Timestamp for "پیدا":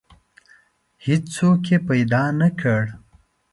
1.87-2.23